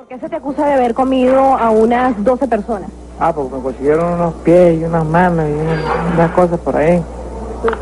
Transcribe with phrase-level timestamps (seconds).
[0.00, 2.88] ¿Por qué se te acusa de haber comido a unas 12 personas?
[3.18, 5.78] Ah, porque me consiguieron unos pies y unas manos y unas,
[6.14, 7.04] unas cosas por ahí.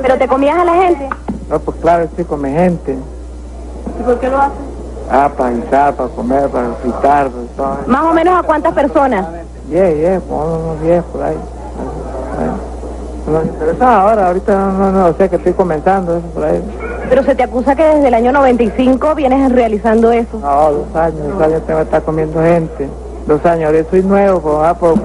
[0.02, 1.08] ¿Pero te comías a la gente?
[1.48, 2.98] No, pues claro, estoy con mi gente.
[4.00, 4.58] ¿Y por qué lo haces?
[5.08, 7.78] Ah, para guisar, para comer, para fritar, para todo.
[7.86, 9.24] ¿Más o menos a cuántas personas?
[9.68, 11.36] Diez, diez, unos diez por ahí.
[11.36, 12.50] Por ahí.
[13.30, 16.62] Nos interesa ahora, ahorita no, no, no, o sea que estoy comenzando eso por ahí.
[17.08, 20.38] Pero se te acusa que desde el año 95 vienes realizando eso.
[20.38, 22.88] No, dos años, dos años tengo que estar comiendo gente.
[23.26, 24.98] Dos años, ahora soy nuevo, pues, ah, por,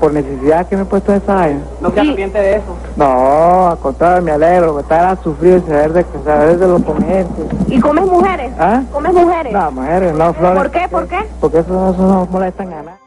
[0.00, 1.62] por necesidad que me he puesto esa años.
[1.80, 2.76] ¿No se arrepiente de eso?
[2.96, 7.44] No, al contrario, me alegro, que estar a sufrir, saber de, saber de los comientes.
[7.68, 8.50] ¿Y comes mujeres?
[8.58, 8.82] ¿Ah?
[8.92, 9.52] ¿Comes mujeres?
[9.52, 10.58] No, mujeres, no, flores.
[10.62, 10.88] ¿Por qué?
[10.88, 11.18] ¿Por qué?
[11.40, 12.98] Porque eso, no- eso no molestan a nadie.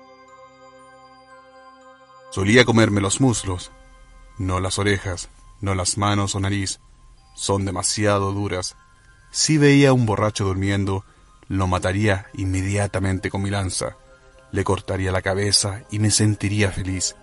[2.30, 3.72] Solía comerme los muslos,
[4.42, 5.30] no las orejas,
[5.62, 6.80] no las manos o nariz.
[7.36, 8.76] Son demasiado duras.
[9.32, 11.06] Si veía a un borracho durmiendo,
[11.48, 13.98] lo mataría inmediatamente con mi lanza.
[14.52, 17.16] Le cortaría la cabeza y me sentiría feliz.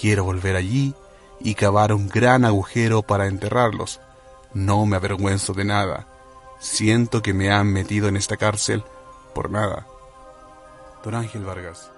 [0.00, 0.94] Quiero volver allí
[1.40, 4.00] y cavar un gran agujero para enterrarlos.
[4.54, 6.06] No me avergüenzo de nada.
[6.60, 8.84] Siento que me han metido en esta cárcel
[9.34, 9.86] por nada.
[11.02, 11.90] Don Ángel Vargas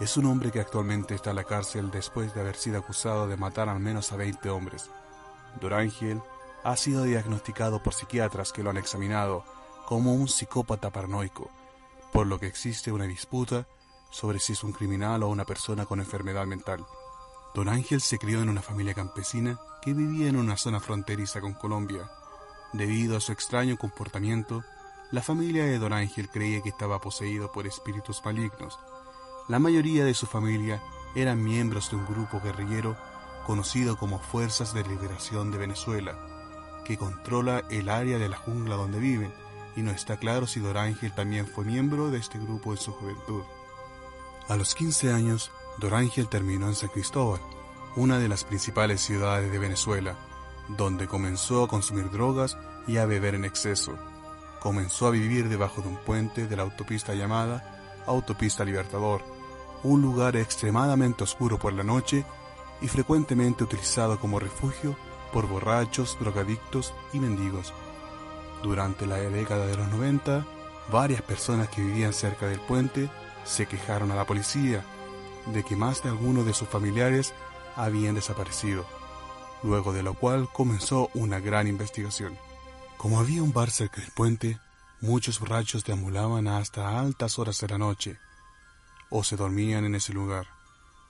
[0.00, 3.36] es un hombre que actualmente está en la cárcel después de haber sido acusado de
[3.36, 4.90] matar al menos a 20 hombres.
[5.60, 6.22] Don Ángel
[6.62, 9.44] ha sido diagnosticado por psiquiatras que lo han examinado
[9.86, 11.50] como un psicópata paranoico,
[12.12, 13.66] por lo que existe una disputa
[14.10, 16.86] sobre si es un criminal o una persona con enfermedad mental.
[17.54, 21.54] Don Ángel se crió en una familia campesina que vivía en una zona fronteriza con
[21.54, 22.10] Colombia.
[22.72, 24.62] Debido a su extraño comportamiento,
[25.10, 28.78] la familia de Don Ángel creía que estaba poseído por espíritus malignos.
[29.48, 30.82] La mayoría de su familia
[31.14, 32.98] eran miembros de un grupo guerrillero
[33.46, 36.18] conocido como Fuerzas de Liberación de Venezuela,
[36.84, 39.32] que controla el área de la jungla donde viven,
[39.74, 42.92] y no está claro si Don Ángel también fue miembro de este grupo en su
[42.92, 43.42] juventud.
[44.48, 47.40] A los 15 años, Don Ángel terminó en San Cristóbal,
[47.96, 50.14] una de las principales ciudades de Venezuela,
[50.76, 53.96] donde comenzó a consumir drogas y a beber en exceso.
[54.60, 59.37] Comenzó a vivir debajo de un puente de la autopista llamada Autopista Libertador,
[59.82, 62.24] un lugar extremadamente oscuro por la noche
[62.80, 64.96] y frecuentemente utilizado como refugio
[65.32, 67.72] por borrachos, drogadictos y mendigos.
[68.62, 70.46] Durante la década de los 90,
[70.90, 73.10] varias personas que vivían cerca del puente
[73.44, 74.84] se quejaron a la policía
[75.46, 77.32] de que más de algunos de sus familiares
[77.76, 78.84] habían desaparecido,
[79.62, 82.36] luego de lo cual comenzó una gran investigación.
[82.96, 84.58] Como había un bar cerca del puente,
[85.00, 88.18] muchos borrachos deambulaban hasta altas horas de la noche,
[89.10, 90.46] o se dormían en ese lugar.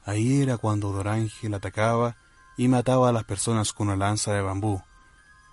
[0.05, 2.17] Ahí era cuando Don Ángel atacaba
[2.57, 4.83] y mataba a las personas con una lanza de bambú.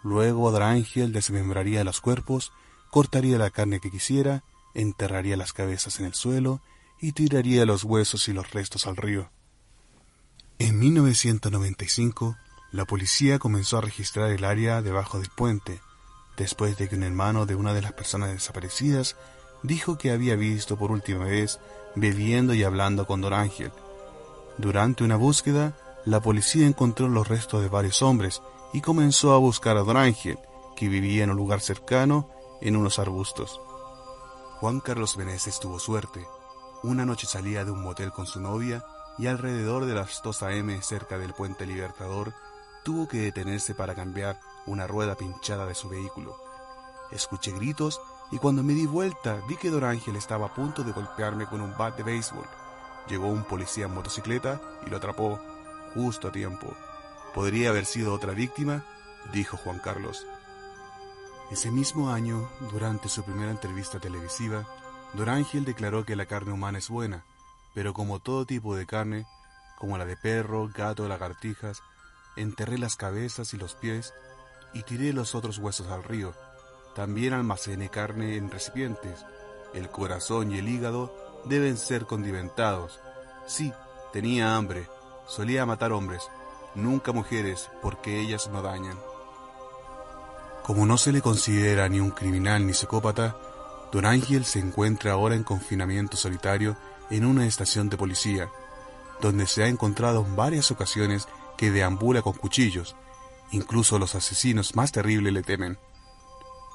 [0.04, 2.52] Luego Don Ángel desmembraría los cuerpos,
[2.92, 6.62] cortaría la carne que quisiera, enterraría las cabezas en el suelo
[7.02, 9.30] y tiraría los huesos y los restos al río.
[10.58, 12.38] En 1995,
[12.72, 15.82] la policía comenzó a registrar el área debajo del puente,
[16.38, 19.16] después de que un hermano de una de las personas desaparecidas
[19.66, 21.60] dijo que había visto por última vez
[21.96, 23.72] bebiendo y hablando con Don Ángel.
[24.58, 28.42] Durante una búsqueda, la policía encontró los restos de varios hombres
[28.74, 30.38] y comenzó a buscar a Don Ángel,
[30.76, 32.30] que vivía en un lugar cercano,
[32.62, 33.60] en unos arbustos.
[34.60, 36.26] Juan Carlos Meneses tuvo suerte.
[36.84, 38.84] Una noche salía de un motel con su novia
[39.18, 40.82] y alrededor de las 2 a.m.
[40.82, 42.34] cerca del puente Libertador
[42.84, 46.38] tuvo que detenerse para cambiar una rueda pinchada de su vehículo.
[47.12, 48.00] Escuché gritos
[48.32, 51.62] y cuando me di vuelta vi que Don Ángel estaba a punto de golpearme con
[51.62, 52.46] un bat de béisbol.
[53.08, 55.40] Llegó un policía en motocicleta y lo atrapó
[55.94, 56.74] justo a tiempo.
[57.34, 58.84] Podría haber sido otra víctima,
[59.34, 60.26] dijo Juan Carlos.
[61.52, 64.66] Ese mismo año, durante su primera entrevista televisiva,
[65.14, 67.24] Don Ángel declaró que la carne humana es buena,
[67.74, 69.28] pero como todo tipo de carne,
[69.78, 71.84] como la de perro, gato, lagartijas,
[72.36, 74.14] enterré las cabezas y los pies
[74.74, 76.34] y tiré los otros huesos al río.
[76.96, 79.26] También almacené carne en recipientes.
[79.74, 81.14] El corazón y el hígado
[81.46, 83.00] deben ser condimentados.
[83.46, 83.74] Sí,
[84.14, 84.88] tenía hambre.
[85.28, 86.30] Solía matar hombres,
[86.74, 88.98] nunca mujeres, porque ellas no dañan.
[90.64, 93.36] Como no se le considera ni un criminal ni psicópata,
[93.92, 96.76] Don Ángel se encuentra ahora en confinamiento solitario
[97.10, 98.50] en una estación de policía,
[99.22, 101.28] donde se ha encontrado en varias ocasiones
[101.58, 102.96] que deambula con cuchillos.
[103.52, 105.78] Incluso los asesinos más terribles le temen.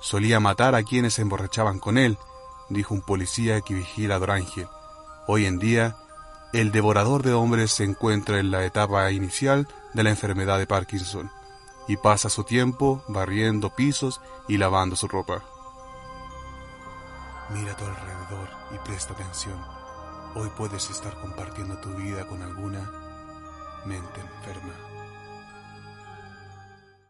[0.00, 2.18] Solía matar a quienes se emborrachaban con él,
[2.68, 4.66] dijo un policía que vigila a Don Ángel.
[5.26, 5.96] Hoy en día,
[6.52, 11.30] el devorador de hombres se encuentra en la etapa inicial de la enfermedad de Parkinson
[11.86, 15.44] y pasa su tiempo barriendo pisos y lavando su ropa.
[17.50, 19.60] Mira a tu alrededor y presta atención.
[20.34, 22.90] Hoy puedes estar compartiendo tu vida con alguna
[23.84, 24.99] mente enferma.